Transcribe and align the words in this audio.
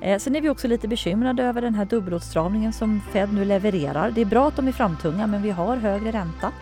Eh, 0.00 0.18
sen 0.18 0.36
är 0.36 0.40
vi 0.40 0.48
också 0.48 0.68
lite 0.68 0.88
bekymrade 0.88 1.42
över 1.42 1.62
den 1.62 1.74
här 1.74 1.84
dubbelåtstramningen 1.84 2.72
som 2.72 3.00
Fed 3.12 3.32
nu 3.32 3.44
levererar. 3.44 4.10
Det 4.10 4.20
är 4.20 4.24
bra 4.24 4.48
att 4.48 4.56
de 4.56 4.68
är 4.68 4.72
framtunga 4.72 5.26
men 5.26 5.42
vi 5.42 5.50
har 5.50 5.76
högre 5.76 6.12
ränta 6.12 6.52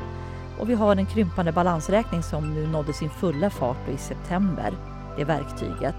och 0.58 0.70
vi 0.70 0.74
har 0.74 0.96
en 0.96 1.06
krympande 1.06 1.52
balansräkning 1.52 2.22
som 2.22 2.54
nu 2.54 2.66
nådde 2.66 2.92
sin 2.92 3.10
fulla 3.10 3.50
fart 3.50 3.88
i 3.94 3.96
september. 3.96 4.74
Det 5.16 5.22
är 5.22 5.26
verktyget. 5.26 5.96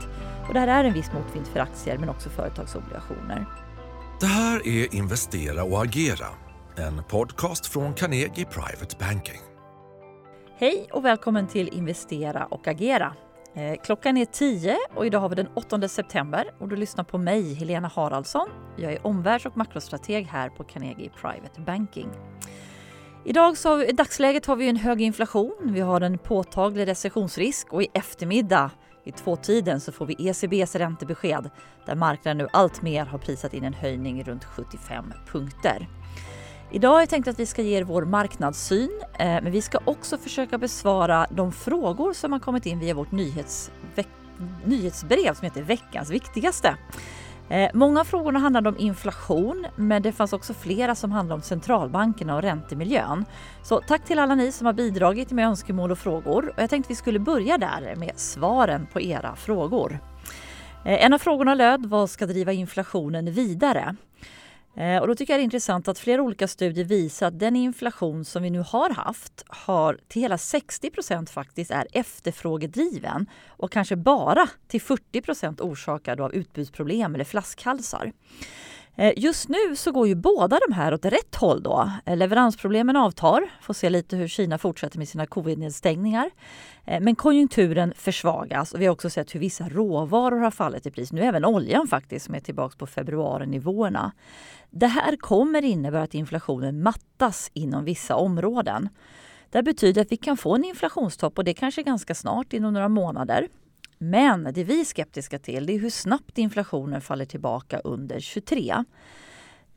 Och 0.47 0.53
det 0.53 0.59
här 0.59 0.67
är 0.67 0.83
en 0.83 0.93
viss 0.93 1.11
motvind 1.13 1.47
för 1.47 1.59
aktier 1.59 1.97
men 1.97 2.09
också 2.09 2.29
företagsobligationer. 2.29 3.45
Det 4.19 4.25
här 4.25 4.67
är 4.67 4.95
Investera 4.95 5.63
och 5.63 5.83
agera, 5.83 6.27
en 6.75 7.03
podcast 7.03 7.65
från 7.65 7.93
Carnegie 7.93 8.45
Private 8.45 8.95
Banking. 8.99 9.41
Hej 10.57 10.87
och 10.91 11.05
välkommen 11.05 11.47
till 11.47 11.67
Investera 11.67 12.45
och 12.45 12.67
agera. 12.67 13.13
Eh, 13.55 13.75
klockan 13.83 14.17
är 14.17 14.25
10 14.25 14.77
och 14.95 15.05
idag 15.05 15.19
har 15.19 15.29
vi 15.29 15.35
den 15.35 15.47
8 15.53 15.87
september 15.87 16.51
och 16.59 16.67
du 16.67 16.75
lyssnar 16.75 17.03
på 17.03 17.17
mig, 17.17 17.53
Helena 17.53 17.87
Haraldsson. 17.87 18.49
Jag 18.77 18.93
är 18.93 19.07
omvärlds 19.07 19.45
och 19.45 19.57
makrostrateg 19.57 20.25
här 20.25 20.49
på 20.49 20.63
Carnegie 20.63 21.09
Private 21.21 21.61
Banking. 21.61 22.09
Idag 23.25 23.57
så, 23.57 23.83
I 23.83 23.91
dagsläget 23.91 24.45
har 24.45 24.55
vi 24.55 24.69
en 24.69 24.75
hög 24.75 25.01
inflation, 25.01 25.71
vi 25.73 25.79
har 25.79 26.01
en 26.01 26.17
påtaglig 26.17 26.87
recessionsrisk 26.87 27.73
och 27.73 27.83
i 27.83 27.87
eftermiddag 27.93 28.71
i 29.03 29.11
tvåtiden 29.11 29.81
så 29.81 29.91
får 29.91 30.05
vi 30.05 30.15
ECBs 30.29 30.75
räntebesked 30.75 31.49
där 31.85 31.95
marknaden 31.95 32.37
nu 32.37 32.47
allt 32.53 32.81
mer 32.81 33.05
har 33.05 33.17
prisat 33.17 33.53
in 33.53 33.63
en 33.63 33.73
höjning 33.73 34.23
runt 34.23 34.43
75 34.45 35.13
punkter. 35.31 35.87
Idag 36.75 36.89
har 36.89 36.99
jag 36.99 37.09
tänkt 37.09 37.27
att 37.27 37.39
vi 37.39 37.45
ska 37.45 37.61
ge 37.61 37.77
er 37.77 37.83
vår 37.83 38.05
marknadssyn, 38.05 38.89
eh, 39.19 39.27
men 39.27 39.51
vi 39.51 39.61
ska 39.61 39.79
också 39.85 40.17
försöka 40.17 40.57
besvara 40.57 41.27
de 41.29 41.51
frågor 41.51 42.13
som 42.13 42.31
har 42.31 42.39
kommit 42.39 42.65
in 42.65 42.79
via 42.79 42.93
vårt 42.93 43.11
nyhets, 43.11 43.71
nyhetsbrev 44.65 45.33
som 45.33 45.45
heter 45.45 45.61
Veckans 45.61 46.09
viktigaste. 46.09 46.77
Eh, 47.49 47.69
många 47.73 47.99
av 47.99 48.03
frågorna 48.03 48.39
handlade 48.39 48.69
om 48.69 48.77
inflation, 48.77 49.65
men 49.75 50.01
det 50.01 50.11
fanns 50.11 50.33
också 50.33 50.53
flera 50.53 50.95
som 50.95 51.11
handlade 51.11 51.35
om 51.35 51.41
centralbankerna 51.41 52.35
och 52.35 52.41
räntemiljön. 52.41 53.25
Så 53.63 53.81
tack 53.87 54.05
till 54.05 54.19
alla 54.19 54.35
ni 54.35 54.51
som 54.51 54.65
har 54.65 54.73
bidragit 54.73 55.31
med 55.31 55.47
önskemål 55.47 55.91
och 55.91 55.99
frågor. 55.99 56.53
Och 56.55 56.61
jag 56.61 56.69
tänkte 56.69 56.89
vi 56.89 56.95
skulle 56.95 57.19
börja 57.19 57.57
där 57.57 57.95
med 57.95 58.11
svaren 58.15 58.87
på 58.93 59.01
era 59.01 59.35
frågor. 59.35 59.99
Eh, 60.85 61.05
en 61.05 61.13
av 61.13 61.17
frågorna 61.17 61.55
löd 61.55 61.85
vad 61.85 62.09
ska 62.09 62.25
driva 62.25 62.51
inflationen 62.51 63.31
vidare? 63.31 63.95
Eh, 64.77 65.01
och 65.01 65.07
då 65.07 65.15
tycker 65.15 65.33
jag 65.33 65.39
det 65.39 65.41
är 65.41 65.43
intressant 65.43 65.87
att 65.87 65.99
flera 65.99 66.21
olika 66.21 66.47
studier 66.47 66.85
visar 66.85 67.27
att 67.27 67.39
den 67.39 67.55
inflation 67.55 68.25
som 68.25 68.43
vi 68.43 68.49
nu 68.49 68.59
har 68.59 68.89
haft 68.89 69.43
har 69.47 69.99
till 70.07 70.21
hela 70.21 70.37
60 70.37 70.89
procent 70.89 71.29
faktiskt 71.29 71.71
är 71.71 71.87
efterfrågedriven 71.91 73.25
och 73.47 73.71
kanske 73.71 73.95
bara 73.95 74.47
till 74.67 74.81
40 74.81 75.21
procent 75.21 75.61
orsakad 75.61 76.21
av 76.21 76.33
utbudsproblem 76.33 77.15
eller 77.15 77.25
flaskhalsar. 77.25 78.11
Eh, 78.97 79.13
just 79.17 79.49
nu 79.49 79.75
så 79.75 79.91
går 79.91 80.07
ju 80.07 80.15
båda 80.15 80.59
de 80.67 80.73
här 80.73 80.93
åt 80.93 81.05
rätt 81.05 81.35
håll 81.35 81.63
då. 81.63 81.91
Eh, 82.05 82.17
leveransproblemen 82.17 82.95
avtar, 82.95 83.49
får 83.61 83.73
se 83.73 83.89
lite 83.89 84.17
hur 84.17 84.27
Kina 84.27 84.57
fortsätter 84.57 84.97
med 84.97 85.09
sina 85.09 85.25
covid-nedstängningar. 85.25 86.29
Eh, 86.85 87.01
men 87.01 87.15
konjunkturen 87.15 87.93
försvagas 87.97 88.73
och 88.73 88.81
vi 88.81 88.85
har 88.85 88.93
också 88.93 89.09
sett 89.09 89.35
hur 89.35 89.39
vissa 89.39 89.69
råvaror 89.69 90.39
har 90.39 90.51
fallit 90.51 90.85
i 90.85 90.91
pris. 90.91 91.11
Nu 91.11 91.21
även 91.21 91.45
oljan 91.45 91.87
faktiskt 91.87 92.25
som 92.25 92.35
är 92.35 92.39
tillbaka 92.39 92.75
på 92.77 92.87
februarinivåerna. 92.87 94.11
Det 94.69 94.87
här 94.87 95.15
kommer 95.15 95.65
innebära 95.65 96.03
att 96.03 96.13
inflationen 96.13 96.83
mattas 96.83 97.51
inom 97.53 97.85
vissa 97.85 98.15
områden. 98.15 98.89
Det 99.49 99.63
betyder 99.63 100.01
att 100.01 100.11
vi 100.11 100.17
kan 100.17 100.37
få 100.37 100.55
en 100.55 100.63
inflationstopp 100.63 101.37
och 101.37 101.43
det 101.43 101.53
kanske 101.53 101.83
ganska 101.83 102.15
snart, 102.15 102.53
inom 102.53 102.73
några 102.73 102.89
månader. 102.89 103.47
Men 104.09 104.43
det 104.53 104.63
vi 104.63 104.81
är 104.81 104.85
skeptiska 104.85 105.39
till 105.39 105.69
är 105.69 105.79
hur 105.79 105.89
snabbt 105.89 106.37
inflationen 106.37 107.01
faller 107.01 107.25
tillbaka 107.25 107.79
under 107.79 108.19
23. 108.19 108.83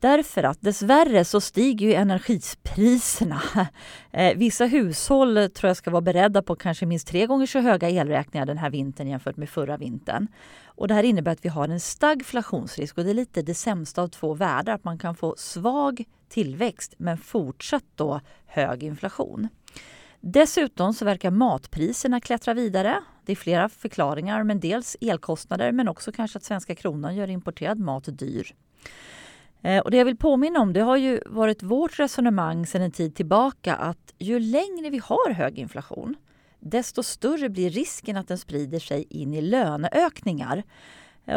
Därför 0.01 0.43
att 0.43 0.61
dessvärre 0.61 1.25
så 1.25 1.41
stiger 1.41 1.87
ju 1.87 1.95
energipriserna. 1.95 3.43
Eh, 4.11 4.37
vissa 4.37 4.67
hushåll 4.67 5.51
tror 5.55 5.69
jag 5.69 5.77
ska 5.77 5.91
vara 5.91 6.01
beredda 6.01 6.43
på 6.43 6.57
kanske 6.57 6.87
minst 6.87 7.09
tre 7.09 7.27
gånger 7.27 7.47
så 7.47 7.59
höga 7.59 7.91
elräkningar 7.91 8.47
den 8.47 8.59
här 8.59 8.71
vintern 8.71 9.09
jämfört 9.09 9.37
med 9.37 9.49
förra 9.49 9.77
vintern. 9.77 10.27
Och 10.65 10.89
det 10.89 10.95
här 10.95 11.03
innebär 11.03 11.33
att 11.33 11.45
vi 11.45 11.49
har 11.49 11.69
en 11.69 11.81
stagflationsrisk 11.81 12.99
och 12.99 13.05
det 13.05 13.11
är 13.11 13.15
lite 13.15 13.43
det 13.43 13.55
sämsta 13.55 14.03
av 14.03 14.09
två 14.09 14.35
världar. 14.35 14.73
Att 14.73 14.85
man 14.85 14.99
kan 14.99 15.15
få 15.15 15.35
svag 15.39 16.05
tillväxt 16.29 16.95
men 16.99 17.19
fortsatt 17.19 17.85
då 17.95 18.21
hög 18.47 18.83
inflation. 18.83 19.49
Dessutom 20.21 20.95
så 20.95 21.05
verkar 21.05 21.31
matpriserna 21.31 22.21
klättra 22.21 22.55
vidare. 22.55 23.03
Det 23.29 23.33
är 23.33 23.37
flera 23.37 23.69
förklaringar, 23.69 24.43
men 24.43 24.61
dels 24.61 24.97
elkostnader 25.01 25.73
men 25.73 25.89
också 25.89 26.13
kanske 26.13 26.37
att 26.37 26.45
svenska 26.45 26.75
kronan 26.75 27.17
gör 27.17 27.31
importerad 27.31 27.79
mat 27.79 28.19
dyr. 28.19 28.55
Eh, 29.63 29.79
och 29.79 29.91
det 29.91 29.97
jag 29.97 30.05
vill 30.05 30.17
påminna 30.17 30.61
om 30.61 30.73
det 30.73 30.81
har 30.81 30.97
ju 30.97 31.21
varit 31.27 31.63
vårt 31.63 31.99
resonemang 31.99 32.67
sedan 32.67 32.83
en 32.83 32.91
tid 32.91 33.15
tillbaka 33.15 33.75
att 33.75 34.15
ju 34.19 34.39
längre 34.41 34.91
vi 34.91 34.99
har 34.99 35.31
hög 35.31 35.59
inflation 35.59 36.17
desto 36.61 37.03
större 37.03 37.49
blir 37.49 37.71
risken 37.71 38.17
att 38.17 38.29
den 38.29 38.39
sprider 38.39 38.79
sig 38.79 39.07
in 39.11 39.35
i 39.35 39.41
löneökningar. 39.41 40.63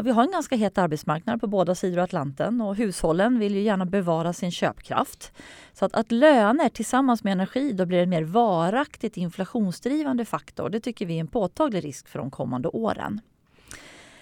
Vi 0.03 0.11
har 0.11 0.23
en 0.23 0.31
ganska 0.31 0.55
het 0.55 0.77
arbetsmarknad 0.77 1.41
på 1.41 1.47
båda 1.47 1.75
sidor 1.75 1.97
av 1.97 2.03
Atlanten 2.03 2.61
och 2.61 2.75
hushållen 2.75 3.39
vill 3.39 3.55
ju 3.55 3.61
gärna 3.61 3.85
bevara 3.85 4.33
sin 4.33 4.51
köpkraft. 4.51 5.33
Så 5.73 5.85
att, 5.85 5.93
att 5.93 6.11
löner 6.11 6.69
tillsammans 6.69 7.23
med 7.23 7.31
energi 7.31 7.73
då 7.73 7.85
blir 7.85 8.03
en 8.03 8.09
mer 8.09 8.23
varaktigt 8.23 9.17
inflationsdrivande 9.17 10.25
faktor, 10.25 10.69
det 10.69 10.79
tycker 10.79 11.05
vi 11.05 11.15
är 11.15 11.19
en 11.19 11.27
påtaglig 11.27 11.85
risk 11.85 12.07
för 12.07 12.19
de 12.19 12.31
kommande 12.31 12.69
åren. 12.69 13.21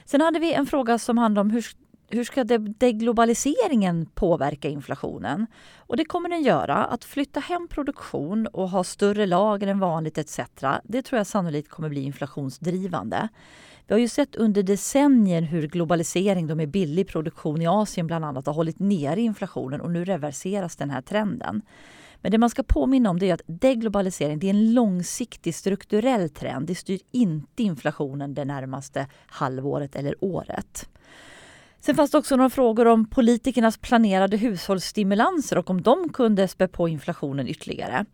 Sen 0.06 0.22
hade 0.22 0.40
vi 0.40 0.53
en 0.53 0.66
fråga 0.66 1.00
som 1.00 1.18
handlade 1.18 1.41
om 1.41 1.52
hur 1.52 1.66
hur 2.12 2.24
ska 2.24 2.44
deglobaliseringen 2.59 4.06
påverka 4.06 4.70
inflationen? 4.70 5.46
Och 5.78 5.97
det 5.97 6.06
kommer 6.06 6.30
den 6.30 6.44
göra. 6.44 6.75
Att 6.75 7.03
flytta 7.03 7.40
hem 7.40 7.68
produktion 7.68 8.47
och 8.47 8.70
ha 8.70 8.84
större 8.84 9.25
lager 9.25 9.68
än 9.68 9.80
vanligt 9.80 10.18
etc. 10.18 10.40
Det 10.84 11.02
tror 11.02 11.18
jag 11.18 11.28
sannolikt 11.28 11.70
kommer 11.70 11.90
bli 11.90 12.02
inflationsdrivande. 12.02 13.30
Vi 13.88 13.94
har 13.94 14.00
ju 14.00 14.08
sett 14.08 14.36
under 14.36 14.64
decennier 14.64 15.42
hur 15.42 15.68
globalisering 15.68 16.47
då 16.47 16.56
med 16.56 16.70
billig 16.70 17.08
produktion 17.08 17.62
i 17.62 17.68
Asien 17.68 18.08
bland 18.08 18.26
annat 18.26 18.46
har 18.46 18.53
hållit 18.53 18.80
nere 18.80 19.22
inflationen 19.22 19.81
och 19.81 19.91
nu 19.91 20.06
reverseras 20.06 20.76
den 20.76 20.90
här 20.90 21.02
trenden. 21.02 21.62
Men 22.22 22.31
det 22.31 22.38
man 22.38 22.50
ska 22.50 22.64
påminna 22.64 23.09
om 23.09 23.20
det 23.20 23.30
är 23.30 23.34
att 23.34 23.41
deglobalisering 23.46 24.40
det 24.40 24.47
är 24.47 24.53
en 24.53 24.74
långsiktig 24.74 25.56
strukturell 25.56 26.30
trend. 26.30 26.68
Det 26.68 26.76
styr 26.76 27.00
inte 27.12 27.64
inflationen 27.64 28.34
det 28.34 28.46
närmaste 28.46 29.08
halvåret 29.28 29.96
eller 29.96 30.16
året. 30.24 30.90
Sen 31.81 31.95
fanns 31.95 32.12
det 32.12 32.17
också 32.17 32.35
några 32.35 32.50
frågor 32.50 32.88
om 32.88 33.06
politikernas 33.06 33.78
planerade 33.78 34.38
hushållsstimulanser 34.38 35.57
och 35.57 35.69
om 35.69 35.81
de 35.81 36.09
kunde 36.09 36.47
spä 36.47 36.67
på 36.67 36.88
inflationen 36.88 37.47
ytterligare. 37.47 38.06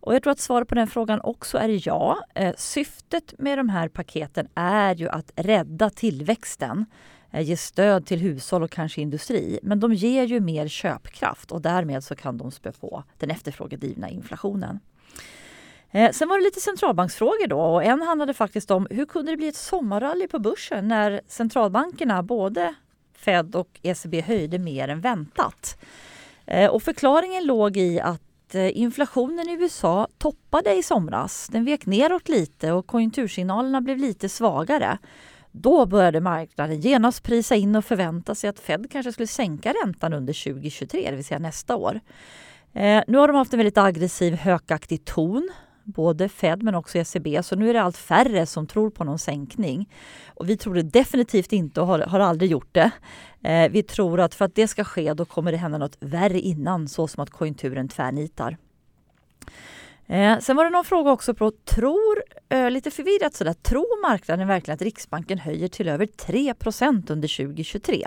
Och 0.00 0.14
jag 0.14 0.22
tror 0.22 0.30
att 0.30 0.40
svaret 0.40 0.68
på 0.68 0.74
den 0.74 0.86
frågan 0.86 1.20
också 1.20 1.58
är 1.58 1.88
ja. 1.88 2.18
Eh, 2.34 2.54
syftet 2.56 3.34
med 3.38 3.58
de 3.58 3.68
här 3.68 3.88
paketen 3.88 4.48
är 4.54 4.94
ju 4.94 5.08
att 5.08 5.32
rädda 5.36 5.90
tillväxten, 5.90 6.86
eh, 7.30 7.40
ge 7.40 7.56
stöd 7.56 8.06
till 8.06 8.20
hushåll 8.20 8.62
och 8.62 8.70
kanske 8.70 9.00
industri. 9.00 9.58
Men 9.62 9.80
de 9.80 9.94
ger 9.94 10.24
ju 10.24 10.40
mer 10.40 10.68
köpkraft 10.68 11.52
och 11.52 11.62
därmed 11.62 12.04
så 12.04 12.16
kan 12.16 12.38
de 12.38 12.50
spä 12.50 12.72
på 12.72 13.04
den 13.18 13.30
efterfrågedrivna 13.30 14.08
inflationen. 14.08 14.80
Eh, 15.90 16.10
sen 16.12 16.28
var 16.28 16.38
det 16.38 16.44
lite 16.44 16.60
centralbanksfrågor 16.60 17.46
då 17.46 17.60
och 17.60 17.84
en 17.84 18.02
handlade 18.02 18.34
faktiskt 18.34 18.70
om 18.70 18.86
hur 18.90 19.06
kunde 19.06 19.32
det 19.32 19.36
bli 19.36 19.48
ett 19.48 19.56
sommarrally 19.56 20.28
på 20.28 20.38
börsen 20.38 20.88
när 20.88 21.20
centralbankerna, 21.26 22.22
både 22.22 22.74
Fed 23.18 23.56
och 23.56 23.80
ECB 23.82 24.20
höjde 24.20 24.58
mer 24.58 24.88
än 24.88 25.00
väntat. 25.00 25.78
Eh, 26.46 26.70
och 26.70 26.82
förklaringen 26.82 27.46
låg 27.46 27.76
i 27.76 28.00
att 28.00 28.54
eh, 28.54 28.78
inflationen 28.78 29.48
i 29.48 29.52
USA 29.52 30.08
toppade 30.18 30.74
i 30.74 30.82
somras. 30.82 31.48
Den 31.52 31.64
vek 31.64 31.86
neråt 31.86 32.28
lite 32.28 32.72
och 32.72 32.86
konjunktursignalerna 32.86 33.80
blev 33.80 33.98
lite 33.98 34.28
svagare. 34.28 34.98
Då 35.52 35.86
började 35.86 36.20
marknaden 36.20 36.80
genast 36.80 37.22
prisa 37.22 37.54
in 37.54 37.76
och 37.76 37.84
förvänta 37.84 38.34
sig 38.34 38.50
att 38.50 38.60
Fed 38.60 38.90
kanske 38.90 39.12
skulle 39.12 39.26
sänka 39.26 39.74
räntan 39.84 40.12
under 40.12 40.52
2023, 40.52 41.10
det 41.10 41.16
vill 41.16 41.24
säga 41.24 41.38
nästa 41.38 41.76
år. 41.76 42.00
Eh, 42.72 43.02
nu 43.06 43.18
har 43.18 43.28
de 43.28 43.36
haft 43.36 43.52
en 43.52 43.58
väldigt 43.58 43.78
aggressiv 43.78 44.34
hökaktig 44.34 45.04
ton 45.04 45.50
både 45.94 46.28
Fed 46.28 46.62
men 46.62 46.74
också 46.74 46.98
ECB. 46.98 47.42
Så 47.42 47.56
nu 47.56 47.70
är 47.70 47.74
det 47.74 47.82
allt 47.82 47.96
färre 47.96 48.46
som 48.46 48.66
tror 48.66 48.90
på 48.90 49.04
någon 49.04 49.18
sänkning. 49.18 49.88
Och 50.34 50.48
vi 50.48 50.56
tror 50.56 50.74
det 50.74 50.82
definitivt 50.82 51.52
inte 51.52 51.80
och 51.80 51.86
har, 51.86 51.98
har 51.98 52.20
aldrig 52.20 52.50
gjort 52.50 52.74
det. 52.74 52.90
Eh, 53.42 53.70
vi 53.70 53.82
tror 53.82 54.20
att 54.20 54.34
för 54.34 54.44
att 54.44 54.54
det 54.54 54.68
ska 54.68 54.84
ske 54.84 55.14
då 55.14 55.24
kommer 55.24 55.52
det 55.52 55.58
hända 55.58 55.78
något 55.78 55.96
värre 56.00 56.40
innan 56.40 56.88
så 56.88 57.08
som 57.08 57.22
att 57.22 57.30
konjunkturen 57.30 57.88
tvärnitar. 57.88 58.56
Eh, 60.06 60.38
sen 60.38 60.56
var 60.56 60.64
det 60.64 60.70
någon 60.70 60.84
fråga 60.84 61.10
också 61.10 61.34
på, 61.34 61.50
tror, 61.50 62.22
eh, 62.48 62.70
lite 62.70 62.90
förvirrat 62.90 63.34
sådär, 63.34 63.52
tror 63.52 64.02
marknaden 64.02 64.48
verkligen 64.48 64.74
att 64.74 64.82
Riksbanken 64.82 65.38
höjer 65.38 65.68
till 65.68 65.88
över 65.88 66.06
3% 66.06 67.10
under 67.10 67.28
2023? 67.28 68.06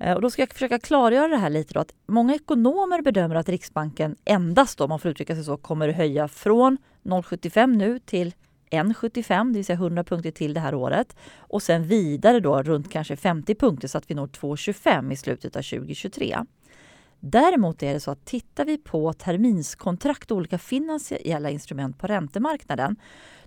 Eh, 0.00 0.14
och 0.14 0.20
då 0.20 0.30
ska 0.30 0.42
jag 0.42 0.52
försöka 0.52 0.78
klargöra 0.78 1.28
det 1.28 1.36
här 1.36 1.50
lite. 1.50 1.74
Då, 1.74 1.80
att 1.80 1.94
många 2.06 2.34
ekonomer 2.34 3.02
bedömer 3.02 3.34
att 3.34 3.48
Riksbanken 3.48 4.16
endast, 4.24 4.78
då, 4.78 4.84
om 4.84 4.88
man 4.88 4.98
får 4.98 5.10
uttrycka 5.10 5.34
sig 5.34 5.44
så, 5.44 5.56
kommer 5.56 5.88
att 5.88 5.96
höja 5.96 6.28
från 6.28 6.78
0,75 7.02 7.76
nu 7.76 7.98
till 7.98 8.34
1,75, 8.70 9.46
det 9.46 9.58
vill 9.58 9.64
säga 9.64 9.76
100 9.76 10.04
punkter 10.04 10.30
till 10.30 10.54
det 10.54 10.60
här 10.60 10.74
året. 10.74 11.16
Och 11.36 11.62
sen 11.62 11.86
vidare 11.86 12.40
då 12.40 12.62
runt 12.62 12.90
kanske 12.90 13.16
50 13.16 13.54
punkter 13.54 13.88
så 13.88 13.98
att 13.98 14.10
vi 14.10 14.14
når 14.14 14.26
2,25 14.26 15.12
i 15.12 15.16
slutet 15.16 15.56
av 15.56 15.62
2023. 15.62 16.38
Däremot 17.20 17.82
är 17.82 17.94
det 17.94 18.00
så 18.00 18.10
att 18.10 18.24
tittar 18.24 18.64
vi 18.64 18.78
på 18.78 19.12
terminskontrakt 19.12 20.30
och 20.30 20.36
olika 20.36 20.58
finansiella 20.58 21.50
instrument 21.50 21.98
på 21.98 22.06
räntemarknaden 22.06 22.96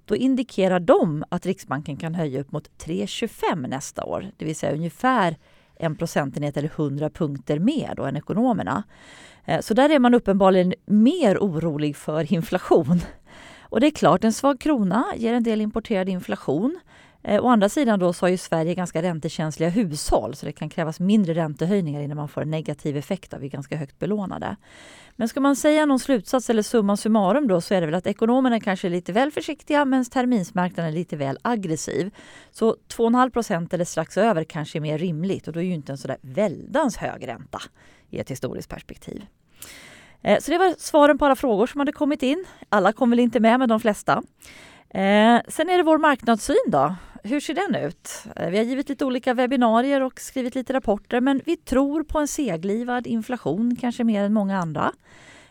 då 0.05 0.15
indikerar 0.15 0.79
de 0.79 1.23
att 1.29 1.45
Riksbanken 1.45 1.97
kan 1.97 2.15
höja 2.15 2.41
upp 2.41 2.51
mot 2.51 2.69
3,25 2.85 3.67
nästa 3.67 4.05
år, 4.05 4.31
det 4.37 4.45
vill 4.45 4.55
säga 4.55 4.73
ungefär 4.73 5.37
en 5.83 5.95
procentenhet 5.95 6.57
eller 6.57 6.71
100 6.75 7.09
punkter 7.09 7.59
mer 7.59 7.93
då 7.95 8.03
än 8.03 8.17
ekonomerna. 8.17 8.83
Eh, 9.45 9.59
så 9.61 9.73
där 9.73 9.89
är 9.89 9.99
man 9.99 10.13
uppenbarligen 10.13 10.73
mer 10.85 11.37
orolig 11.37 11.95
för 11.95 12.33
inflation. 12.33 13.01
Och 13.61 13.79
det 13.79 13.87
är 13.87 13.91
klart, 13.91 14.23
en 14.23 14.33
svag 14.33 14.59
krona 14.59 15.05
ger 15.15 15.33
en 15.33 15.43
del 15.43 15.61
importerad 15.61 16.09
inflation. 16.09 16.79
Eh, 17.23 17.45
å 17.45 17.47
andra 17.47 17.69
sidan 17.69 17.99
då 17.99 18.13
så 18.13 18.25
har 18.25 18.29
ju 18.29 18.37
Sverige 18.37 18.75
ganska 18.75 19.01
räntekänsliga 19.01 19.69
hushåll 19.69 20.35
så 20.35 20.45
det 20.45 20.51
kan 20.51 20.69
krävas 20.69 20.99
mindre 20.99 21.33
räntehöjningar 21.33 22.01
innan 22.01 22.17
man 22.17 22.27
får 22.27 22.41
en 22.41 22.51
negativ 22.51 22.97
effekt 22.97 23.33
av 23.33 23.39
vi 23.39 23.49
ganska 23.49 23.77
högt 23.77 23.99
belånade. 23.99 24.55
Men 25.15 25.29
ska 25.29 25.39
man 25.39 25.55
säga 25.55 25.85
någon 25.85 25.99
slutsats 25.99 26.49
eller 26.49 26.61
summa 26.61 26.97
summarum 26.97 27.47
då 27.47 27.61
så 27.61 27.73
är 27.73 27.81
det 27.81 27.87
väl 27.87 27.95
att 27.95 28.07
ekonomerna 28.07 28.59
kanske 28.59 28.87
är 28.87 28.89
lite 28.89 29.13
väl 29.13 29.31
försiktiga 29.31 29.85
medan 29.85 30.05
terminsmarknaden 30.05 30.91
är 30.91 30.95
lite 30.95 31.15
väl 31.15 31.37
aggressiv. 31.41 32.11
Så 32.51 32.75
2,5 32.87 33.29
procent 33.29 33.73
eller 33.73 33.85
strax 33.85 34.17
över 34.17 34.43
kanske 34.43 34.77
är 34.77 34.81
mer 34.81 34.97
rimligt 34.97 35.47
och 35.47 35.53
då 35.53 35.59
är 35.59 35.63
ju 35.63 35.73
inte 35.73 35.91
en 35.91 35.97
sådär 35.97 36.17
väldans 36.21 36.97
hög 36.97 37.27
ränta 37.27 37.61
i 38.09 38.19
ett 38.19 38.31
historiskt 38.31 38.69
perspektiv. 38.69 39.25
Eh, 40.21 40.39
så 40.39 40.51
det 40.51 40.57
var 40.57 40.75
svaren 40.77 41.17
på 41.17 41.25
alla 41.25 41.35
frågor 41.35 41.67
som 41.67 41.79
hade 41.79 41.91
kommit 41.91 42.23
in. 42.23 42.45
Alla 42.69 42.93
kom 42.93 43.09
väl 43.09 43.19
inte 43.19 43.39
med, 43.39 43.59
men 43.59 43.69
de 43.69 43.79
flesta. 43.79 44.23
Eh, 44.89 45.41
sen 45.47 45.69
är 45.69 45.77
det 45.77 45.83
vår 45.83 45.97
marknadssyn 45.97 46.65
då. 46.67 46.95
Hur 47.25 47.39
ser 47.39 47.53
den 47.53 47.75
ut? 47.75 48.09
Eh, 48.35 48.49
vi 48.49 48.57
har 48.57 48.65
givit 48.65 48.89
lite 48.89 49.05
olika 49.05 49.33
webbinarier 49.33 50.01
och 50.01 50.19
skrivit 50.19 50.55
lite 50.55 50.73
rapporter 50.73 51.21
men 51.21 51.41
vi 51.45 51.57
tror 51.57 52.03
på 52.03 52.19
en 52.19 52.27
seglivad 52.27 53.07
inflation, 53.07 53.75
kanske 53.75 54.03
mer 54.03 54.23
än 54.23 54.33
många 54.33 54.57
andra. 54.59 54.91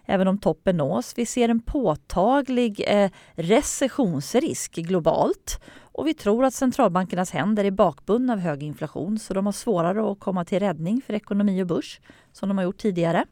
Även 0.04 0.28
om 0.28 0.38
toppen 0.38 0.76
nås. 0.76 1.12
Vi 1.16 1.26
ser 1.26 1.48
en 1.48 1.60
påtaglig 1.60 2.84
eh, 2.86 3.10
recessionsrisk 3.34 4.74
globalt 4.74 5.62
och 5.80 6.06
vi 6.06 6.14
tror 6.14 6.44
att 6.44 6.54
centralbankernas 6.54 7.30
händer 7.30 7.64
är 7.64 7.70
bakbundna 7.70 8.32
av 8.32 8.38
hög 8.38 8.62
inflation 8.62 9.18
så 9.18 9.34
de 9.34 9.46
har 9.46 9.52
svårare 9.52 10.12
att 10.12 10.20
komma 10.20 10.44
till 10.44 10.60
räddning 10.60 11.02
för 11.06 11.14
ekonomi 11.14 11.62
och 11.62 11.66
börs 11.66 12.00
som 12.32 12.48
de 12.48 12.58
har 12.58 12.64
gjort 12.64 12.78
tidigare. 12.78 13.24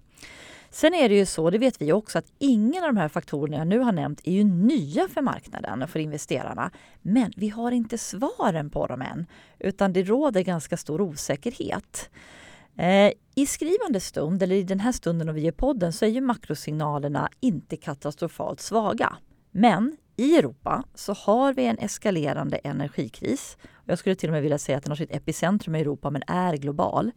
Sen 0.72 0.94
är 0.94 1.08
det 1.08 1.14
ju 1.14 1.26
så, 1.26 1.50
det 1.50 1.58
vet 1.58 1.82
vi 1.82 1.92
också, 1.92 2.18
att 2.18 2.32
ingen 2.38 2.84
av 2.84 2.88
de 2.88 2.96
här 2.96 3.08
faktorerna 3.08 3.56
jag 3.56 3.66
nu 3.66 3.78
har 3.78 3.92
nämnt 3.92 4.20
är 4.24 4.32
ju 4.32 4.44
nya 4.44 5.08
för 5.08 5.22
marknaden 5.22 5.82
och 5.82 5.90
för 5.90 6.00
investerarna. 6.00 6.70
Men 7.02 7.32
vi 7.36 7.48
har 7.48 7.72
inte 7.72 7.98
svaren 7.98 8.70
på 8.70 8.86
dem 8.86 9.02
än, 9.02 9.26
utan 9.58 9.92
det 9.92 10.02
råder 10.02 10.42
ganska 10.42 10.76
stor 10.76 11.00
osäkerhet. 11.00 12.10
Eh, 12.76 13.12
I 13.34 13.46
skrivande 13.46 14.00
stund, 14.00 14.42
eller 14.42 14.56
i 14.56 14.62
den 14.62 14.80
här 14.80 14.92
stunden 14.92 15.26
när 15.26 15.34
vi 15.34 15.40
gör 15.40 15.52
podden, 15.52 15.92
så 15.92 16.04
är 16.04 16.08
ju 16.08 16.20
makrosignalerna 16.20 17.28
inte 17.40 17.76
katastrofalt 17.76 18.60
svaga. 18.60 19.16
Men 19.50 19.96
i 20.16 20.36
Europa 20.36 20.84
så 20.94 21.12
har 21.12 21.54
vi 21.54 21.66
en 21.66 21.78
eskalerande 21.78 22.56
energikris. 22.56 23.56
Jag 23.84 23.98
skulle 23.98 24.14
till 24.14 24.28
och 24.28 24.32
med 24.32 24.42
vilja 24.42 24.58
säga 24.58 24.78
att 24.78 24.84
den 24.84 24.90
har 24.90 24.96
sitt 24.96 25.16
epicentrum 25.16 25.74
i 25.74 25.80
Europa 25.80 26.10
men 26.10 26.22
är 26.26 26.56
global. 26.56 27.10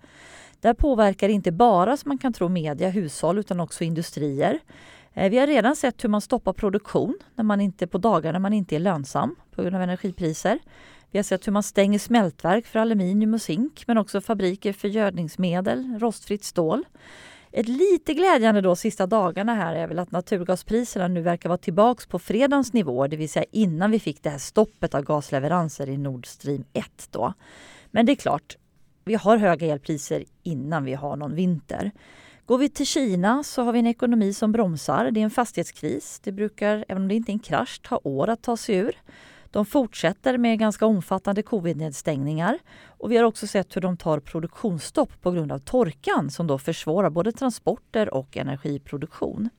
Där 0.63 0.73
påverkar 0.73 1.29
inte 1.29 1.51
bara, 1.51 1.97
som 1.97 2.09
man 2.09 2.17
kan 2.17 2.33
tro, 2.33 2.49
media, 2.49 2.89
hushåll 2.89 3.37
utan 3.37 3.59
också 3.59 3.83
industrier. 3.83 4.59
Eh, 5.13 5.29
vi 5.29 5.37
har 5.37 5.47
redan 5.47 5.75
sett 5.75 6.03
hur 6.03 6.09
man 6.09 6.21
stoppar 6.21 6.53
produktion 6.53 7.17
när 7.35 7.43
man 7.43 7.61
inte, 7.61 7.87
på 7.87 7.97
dagar 7.97 8.33
när 8.33 8.39
man 8.39 8.53
inte 8.53 8.75
är 8.75 8.79
lönsam 8.79 9.35
på 9.51 9.61
grund 9.61 9.75
av 9.75 9.81
energipriser. 9.81 10.59
Vi 11.11 11.19
har 11.19 11.23
sett 11.23 11.47
hur 11.47 11.51
man 11.51 11.63
stänger 11.63 11.99
smältverk 11.99 12.65
för 12.65 12.79
aluminium 12.79 13.33
och 13.33 13.41
zink 13.41 13.83
men 13.87 13.97
också 13.97 14.21
fabriker 14.21 14.73
för 14.73 14.87
gödningsmedel, 14.87 15.99
rostfritt 15.99 16.43
stål. 16.43 16.83
Ett 17.51 17.67
lite 17.67 18.13
glädjande 18.13 18.61
då 18.61 18.75
sista 18.75 19.07
dagarna 19.07 19.55
här 19.55 19.75
är 19.75 19.87
väl 19.87 19.99
att 19.99 20.11
naturgaspriserna 20.11 21.07
nu 21.07 21.21
verkar 21.21 21.49
vara 21.49 21.57
tillbaks 21.57 22.05
på 22.05 22.19
fredagens 22.19 22.73
nivå, 22.73 23.07
det 23.07 23.17
vill 23.17 23.29
säga 23.29 23.45
innan 23.51 23.91
vi 23.91 23.99
fick 23.99 24.23
det 24.23 24.29
här 24.29 24.37
stoppet 24.37 24.95
av 24.95 25.03
gasleveranser 25.03 25.89
i 25.89 25.97
Nord 25.97 26.27
Stream 26.27 26.63
1 26.73 27.07
då. 27.11 27.33
Men 27.91 28.05
det 28.05 28.11
är 28.11 28.15
klart, 28.15 28.57
vi 29.05 29.15
har 29.15 29.37
höga 29.37 29.67
elpriser 29.67 30.23
innan 30.43 30.85
vi 30.85 30.93
har 30.93 31.15
någon 31.15 31.35
vinter. 31.35 31.91
Går 32.45 32.57
vi 32.57 32.69
till 32.69 32.85
Kina 32.85 33.43
så 33.43 33.63
har 33.63 33.73
vi 33.73 33.79
en 33.79 33.87
ekonomi 33.87 34.33
som 34.33 34.51
bromsar. 34.51 35.11
Det 35.11 35.19
är 35.19 35.23
en 35.23 35.29
fastighetskris. 35.29 36.19
Det 36.23 36.31
brukar, 36.31 36.85
även 36.87 37.03
om 37.03 37.07
det 37.07 37.15
inte 37.15 37.31
är 37.31 37.33
en 37.33 37.39
krasch, 37.39 37.81
ta 37.83 37.99
år 38.03 38.27
att 38.27 38.41
ta 38.41 38.57
sig 38.57 38.75
ur. 38.75 38.95
De 39.51 39.65
fortsätter 39.65 40.37
med 40.37 40.59
ganska 40.59 40.85
omfattande 40.85 41.43
covid-nedstängningar 41.43 42.59
och 42.87 43.11
vi 43.11 43.17
har 43.17 43.23
också 43.23 43.47
sett 43.47 43.75
hur 43.75 43.81
de 43.81 43.97
tar 43.97 44.19
produktionsstopp 44.19 45.21
på 45.21 45.31
grund 45.31 45.51
av 45.51 45.59
torkan 45.59 46.29
som 46.31 46.47
då 46.47 46.57
försvårar 46.57 47.09
både 47.09 47.31
transporter 47.31 48.13
och 48.13 48.37
energiproduktion. 48.37 49.49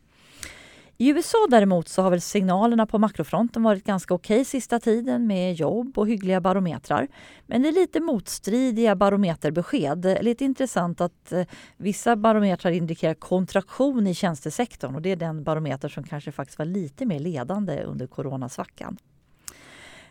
I 0.98 1.08
USA 1.08 1.46
däremot 1.50 1.88
så 1.88 2.02
har 2.02 2.10
väl 2.10 2.20
signalerna 2.20 2.86
på 2.86 2.98
makrofronten 2.98 3.62
varit 3.62 3.84
ganska 3.84 4.14
okej 4.14 4.34
okay 4.34 4.44
sista 4.44 4.80
tiden 4.80 5.26
med 5.26 5.54
jobb 5.54 5.98
och 5.98 6.08
hyggliga 6.08 6.40
barometrar. 6.40 7.08
Men 7.46 7.62
det 7.62 7.68
är 7.68 7.72
lite 7.72 8.00
motstridiga 8.00 8.96
barometerbesked. 8.96 10.18
Lite 10.20 10.44
intressant 10.44 11.00
att 11.00 11.32
eh, 11.32 11.46
vissa 11.76 12.16
barometrar 12.16 12.72
indikerar 12.72 13.14
kontraktion 13.14 14.06
i 14.06 14.14
tjänstesektorn 14.14 14.94
och 14.94 15.02
det 15.02 15.12
är 15.12 15.16
den 15.16 15.44
barometer 15.44 15.88
som 15.88 16.04
kanske 16.04 16.32
faktiskt 16.32 16.58
var 16.58 16.66
lite 16.66 17.06
mer 17.06 17.18
ledande 17.18 17.82
under 17.82 18.06
coronasvackan. 18.06 18.96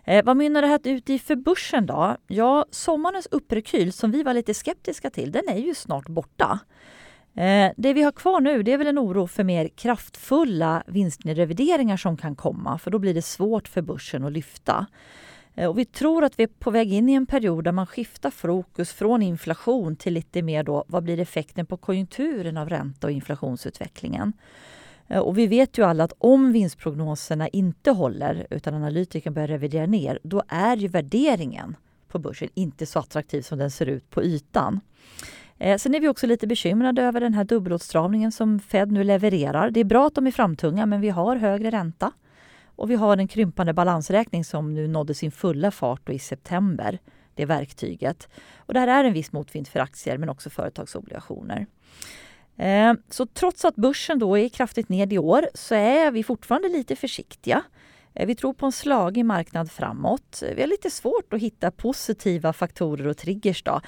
Eh, 0.03 0.25
vad 0.25 0.38
mynnar 0.38 0.62
det 0.62 0.68
här 0.68 0.79
ut 0.83 1.09
i 1.09 1.19
för 1.19 1.36
börsen 1.36 1.86
då? 1.86 2.18
Ja, 2.27 2.65
sommarens 2.69 3.27
upprekyl 3.31 3.94
som 3.94 4.12
vi 4.12 4.24
var 4.24 4.33
lite 4.33 4.53
skeptiska 4.53 5.09
till, 5.09 5.31
den 5.31 5.50
är 5.50 5.57
ju 5.57 5.75
snart 5.75 6.09
borta. 6.09 6.59
Eh, 7.35 7.71
det 7.77 7.94
vi 7.94 8.01
har 8.01 8.12
kvar 8.12 8.41
nu 8.41 8.63
det 8.63 8.74
är 8.74 8.77
väl 8.77 8.88
en 8.88 9.00
oro 9.00 9.27
för 9.27 9.44
mer 9.44 9.68
kraftfulla 9.68 10.83
vinstnedrevideringar 10.88 11.97
som 11.97 12.18
kan 12.18 12.35
komma 12.35 12.77
för 12.77 12.91
då 12.91 13.00
blir 13.00 13.13
det 13.13 13.21
svårt 13.21 13.68
för 13.68 13.81
börsen 13.81 14.24
att 14.24 14.31
lyfta. 14.31 14.88
Eh, 15.56 15.69
och 15.69 15.80
vi 15.80 15.85
tror 15.85 16.24
att 16.24 16.39
vi 16.39 16.44
är 16.44 16.47
på 16.47 16.71
väg 16.71 16.94
in 16.94 17.09
i 17.09 17.13
en 17.13 17.25
period 17.25 17.63
där 17.63 17.71
man 17.71 17.88
skiftar 17.88 18.30
fokus 18.30 18.94
från 18.94 19.21
inflation 19.21 19.95
till 19.95 20.13
lite 20.13 20.41
mer 20.41 20.63
då, 20.63 20.83
vad 20.88 21.03
blir 21.03 21.19
effekten 21.19 21.65
på 21.65 21.77
konjunkturen 21.77 22.57
av 22.57 22.69
ränta 22.69 23.07
och 23.07 23.12
inflationsutvecklingen. 23.12 24.33
Eh, 25.07 25.19
och 25.19 25.38
vi 25.38 25.47
vet 25.47 25.77
ju 25.77 25.86
alla 25.86 26.03
att 26.03 26.13
om 26.18 26.51
vinstprognoserna 26.51 27.47
inte 27.47 27.91
håller 27.91 28.47
utan 28.50 28.74
analytikern 28.74 29.33
börjar 29.33 29.47
revidera 29.47 29.86
ner, 29.86 30.19
då 30.24 30.44
är 30.47 30.77
ju 30.77 30.88
värderingen 30.88 31.75
på 32.07 32.19
börsen 32.19 32.50
inte 32.53 32.86
så 32.86 33.00
attraktiv 33.00 33.41
som 33.41 33.57
den 33.59 33.71
ser 33.71 33.86
ut 33.86 34.09
på 34.09 34.24
ytan. 34.24 34.79
Eh, 35.63 35.77
sen 35.77 35.95
är 35.95 36.00
vi 36.00 36.08
också 36.08 36.27
lite 36.27 36.48
bekymrade 36.48 37.01
över 37.01 37.20
den 37.20 37.34
här 37.34 37.43
dubbelåtstramningen 37.43 38.32
som 38.32 38.60
Fed 38.60 38.91
nu 38.91 39.03
levererar. 39.03 39.72
Det 39.72 39.79
är 39.79 39.84
bra 39.84 40.08
att 40.08 40.15
de 40.15 40.27
är 40.27 40.32
framtunga 40.32 40.86
men 40.86 41.01
vi 41.01 41.10
har 41.10 41.36
högre 41.36 41.72
ränta. 41.72 42.12
Och 42.65 42.91
vi 42.91 42.96
har 42.96 43.17
en 43.17 43.27
krympande 43.27 43.74
balansräkning 43.74 44.46
som 44.46 44.74
nu 44.74 44.88
nådde 44.88 45.13
sin 45.13 45.32
fulla 45.32 45.72
fart 45.72 46.10
i 46.10 46.20
september. 46.20 47.00
Det 47.36 47.46
verktyget. 47.46 48.29
Och 48.58 48.74
det 48.74 48.79
här 48.79 48.88
är 48.88 49.03
en 49.03 49.13
viss 49.13 49.32
motvind 49.32 49.67
för 49.67 49.79
aktier 49.79 50.17
men 50.17 50.29
också 50.29 50.50
företagsobligationer. 50.50 51.65
Eh, 52.58 52.93
så 53.10 53.25
trots 53.25 53.65
att 53.65 53.75
börsen 53.75 54.20
då 54.20 54.38
är 54.38 54.50
kraftigt 54.50 54.89
ned 54.89 55.13
i 55.13 55.17
år 55.17 55.48
så 55.53 55.75
är 55.75 56.12
vi 56.12 56.24
fortfarande 56.24 56.70
lite 56.70 56.96
försiktiga. 56.96 57.63
Eh, 58.13 58.27
vi 58.27 58.36
tror 58.36 58.53
på 58.53 58.65
en 58.65 58.72
slagig 58.72 59.25
marknad 59.25 59.72
framåt. 59.72 60.43
Vi 60.55 60.62
har 60.62 60.67
lite 60.67 60.89
svårt 60.89 61.34
att 61.34 61.41
hitta 61.41 61.72
positiva 61.72 62.53
faktorer 62.53 63.08
och 63.08 63.17
triggers. 63.17 63.63
Då. 63.63 63.82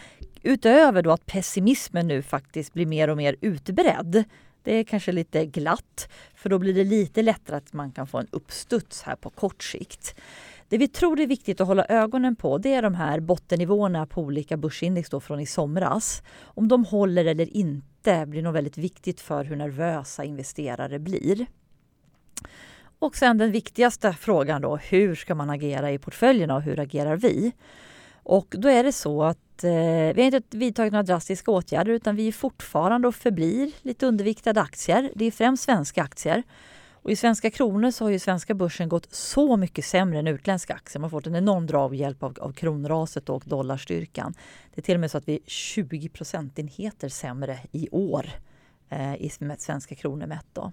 Utöver 0.47 1.01
då 1.01 1.11
att 1.11 1.25
pessimismen 1.25 2.07
nu 2.07 2.21
faktiskt 2.21 2.73
blir 2.73 2.85
mer 2.85 3.09
och 3.09 3.17
mer 3.17 3.35
utbredd. 3.41 4.23
Det 4.63 4.75
är 4.75 4.83
kanske 4.83 5.11
lite 5.11 5.45
glatt, 5.45 6.09
för 6.35 6.49
då 6.49 6.59
blir 6.59 6.73
det 6.73 6.83
lite 6.83 7.21
lättare 7.21 7.57
att 7.57 7.73
man 7.73 7.91
kan 7.91 8.07
få 8.07 8.17
en 8.17 8.27
uppstuds 8.31 9.01
här 9.01 9.15
på 9.15 9.29
kort 9.29 9.63
sikt. 9.63 10.15
Det 10.69 10.77
vi 10.77 10.87
tror 10.87 11.19
är 11.19 11.27
viktigt 11.27 11.61
att 11.61 11.67
hålla 11.67 11.85
ögonen 11.85 12.35
på 12.35 12.57
det 12.57 12.73
är 12.73 12.81
de 12.81 12.95
här 12.95 13.19
bottennivåerna 13.19 14.05
på 14.05 14.21
olika 14.21 14.57
börsindex 14.57 15.09
då 15.09 15.19
från 15.19 15.39
i 15.39 15.45
somras. 15.45 16.23
Om 16.41 16.67
de 16.67 16.85
håller 16.85 17.25
eller 17.25 17.57
inte 17.57 18.25
blir 18.27 18.41
nog 18.41 18.53
väldigt 18.53 18.77
viktigt 18.77 19.21
för 19.21 19.43
hur 19.43 19.55
nervösa 19.55 20.23
investerare 20.23 20.99
blir. 20.99 21.45
Och 22.99 23.15
sen 23.15 23.37
den 23.37 23.51
viktigaste 23.51 24.13
frågan 24.13 24.61
då, 24.61 24.75
hur 24.75 25.15
ska 25.15 25.35
man 25.35 25.49
agera 25.49 25.91
i 25.91 25.97
portföljerna 25.97 26.55
och 26.55 26.61
hur 26.61 26.79
agerar 26.79 27.17
vi? 27.17 27.51
Och 28.25 28.55
då 28.57 28.67
är 28.67 28.83
det 28.83 28.91
så 28.91 29.23
att 29.23 29.63
eh, 29.63 29.69
vi 30.15 30.15
har 30.15 30.35
inte 30.35 30.57
vidtagit 30.57 30.93
några 30.93 31.03
drastiska 31.03 31.51
åtgärder 31.51 31.91
utan 31.91 32.15
vi 32.15 32.27
är 32.27 32.31
fortfarande 32.31 33.07
och 33.07 33.15
förblir 33.15 33.71
lite 33.81 34.05
underviktade 34.05 34.61
aktier. 34.61 35.11
Det 35.15 35.25
är 35.25 35.31
främst 35.31 35.63
svenska 35.63 36.03
aktier. 36.03 36.43
Och 36.91 37.11
I 37.11 37.15
svenska 37.15 37.51
kronor 37.51 37.91
så 37.91 38.05
har 38.05 38.09
ju 38.09 38.19
svenska 38.19 38.53
börsen 38.53 38.89
gått 38.89 39.13
så 39.13 39.57
mycket 39.57 39.85
sämre 39.85 40.19
än 40.19 40.27
utländska 40.27 40.73
aktier. 40.73 40.99
Man 40.99 41.11
har 41.11 41.19
fått 41.19 41.27
en 41.27 41.35
enorm 41.35 41.67
draghjälp 41.67 42.23
av, 42.23 42.37
av 42.39 42.51
kronraset 42.51 43.29
och 43.29 43.43
dollarstyrkan. 43.45 44.33
Det 44.73 44.81
är 44.81 44.83
till 44.83 44.95
och 44.95 45.01
med 45.01 45.11
så 45.11 45.17
att 45.17 45.27
vi 45.27 45.33
är 45.33 45.39
20 45.45 46.09
procentenheter 46.09 47.09
sämre 47.09 47.59
i 47.71 47.89
år 47.91 48.29
eh, 48.89 49.15
i 49.15 49.29
svenska 49.57 49.95
kronor 49.95 50.27
mätt. 50.27 50.47
Då. 50.53 50.71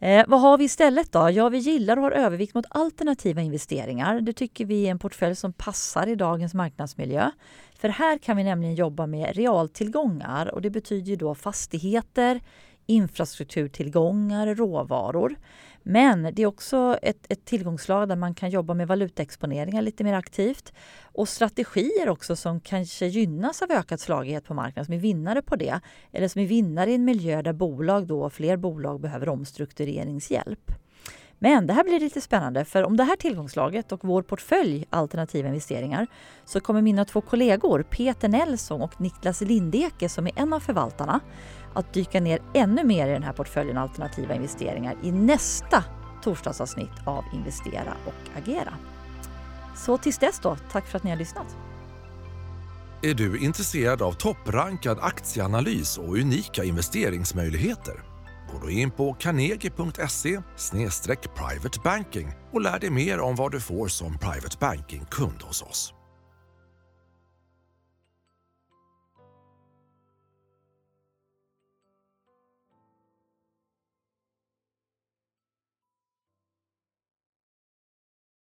Eh, 0.00 0.24
vad 0.28 0.40
har 0.40 0.58
vi 0.58 0.64
istället 0.64 1.12
då? 1.12 1.30
Ja, 1.30 1.48
vi 1.48 1.58
gillar 1.58 1.96
och 1.96 2.02
har 2.02 2.10
övervikt 2.10 2.54
mot 2.54 2.66
alternativa 2.68 3.40
investeringar. 3.40 4.20
Det 4.20 4.32
tycker 4.32 4.64
vi 4.64 4.86
är 4.86 4.90
en 4.90 4.98
portfölj 4.98 5.36
som 5.36 5.52
passar 5.52 6.06
i 6.06 6.14
dagens 6.14 6.54
marknadsmiljö. 6.54 7.30
För 7.78 7.88
här 7.88 8.18
kan 8.18 8.36
vi 8.36 8.44
nämligen 8.44 8.74
jobba 8.74 9.06
med 9.06 9.36
realtillgångar 9.36 10.54
och 10.54 10.62
det 10.62 10.70
betyder 10.70 11.10
ju 11.10 11.16
då 11.16 11.34
fastigheter, 11.34 12.40
infrastrukturtillgångar, 12.86 14.54
råvaror. 14.54 15.36
Men 15.90 16.34
det 16.34 16.42
är 16.42 16.46
också 16.46 16.98
ett, 17.02 17.26
ett 17.28 17.44
tillgångslag 17.44 18.08
där 18.08 18.16
man 18.16 18.34
kan 18.34 18.50
jobba 18.50 18.74
med 18.74 18.88
valutaexponeringar 18.88 19.82
lite 19.82 20.04
mer 20.04 20.14
aktivt 20.14 20.72
och 21.02 21.28
strategier 21.28 22.08
också 22.08 22.36
som 22.36 22.60
kanske 22.60 23.06
gynnas 23.06 23.62
av 23.62 23.70
ökad 23.70 24.00
slagighet 24.00 24.44
på 24.44 24.54
marknaden, 24.54 24.84
som 24.84 24.94
är 24.94 24.98
vinnare 24.98 25.42
på 25.42 25.56
det. 25.56 25.80
Eller 26.12 26.28
som 26.28 26.42
är 26.42 26.46
vinnare 26.46 26.90
i 26.90 26.94
en 26.94 27.04
miljö 27.04 27.42
där 27.42 27.52
bolag 27.52 28.06
då, 28.06 28.30
fler 28.30 28.56
bolag 28.56 29.00
behöver 29.00 29.28
omstruktureringshjälp. 29.28 30.72
Men 31.38 31.66
det 31.66 31.72
här 31.72 31.84
blir 31.84 32.00
lite 32.00 32.20
spännande 32.20 32.64
för 32.64 32.84
om 32.84 32.96
det 32.96 33.04
här 33.04 33.16
tillgångslaget 33.16 33.92
och 33.92 34.04
vår 34.04 34.22
portfölj 34.22 34.86
alternativa 34.90 35.48
investeringar 35.48 36.06
så 36.44 36.60
kommer 36.60 36.82
mina 36.82 37.04
två 37.04 37.20
kollegor 37.20 37.82
Peter 37.82 38.28
Nelson 38.28 38.82
och 38.82 39.00
Niklas 39.00 39.40
Lindeke 39.40 40.08
som 40.08 40.26
är 40.26 40.32
en 40.36 40.52
av 40.52 40.60
förvaltarna 40.60 41.20
att 41.78 41.92
dyka 41.92 42.20
ner 42.20 42.38
ännu 42.54 42.84
mer 42.84 43.08
i 43.08 43.12
den 43.12 43.22
här 43.22 43.32
portföljen 43.32 43.78
alternativa 43.78 44.34
investeringar 44.34 44.96
i 45.02 45.12
nästa 45.12 45.84
torsdagsavsnitt 46.22 47.06
av 47.06 47.24
Investera 47.32 47.96
och 48.06 48.38
agera. 48.42 48.74
Så 49.76 49.98
tills 49.98 50.18
dess 50.18 50.40
då, 50.42 50.56
tack 50.72 50.86
för 50.86 50.96
att 50.96 51.04
ni 51.04 51.10
har 51.10 51.16
lyssnat. 51.16 51.56
Är 53.02 53.14
du 53.14 53.38
intresserad 53.38 54.02
av 54.02 54.12
topprankad 54.12 54.98
aktieanalys 55.00 55.98
och 55.98 56.14
unika 56.18 56.64
investeringsmöjligheter? 56.64 58.02
Gå 58.52 58.58
då 58.58 58.70
in 58.70 58.90
på 58.90 59.14
carnegie.se 59.14 60.40
privatebanking 61.36 62.32
och 62.52 62.60
lär 62.60 62.78
dig 62.78 62.90
mer 62.90 63.20
om 63.20 63.36
vad 63.36 63.52
du 63.52 63.60
får 63.60 63.88
som 63.88 64.18
private 64.18 64.56
banking-kund 64.60 65.42
hos 65.42 65.62
oss. 65.62 65.94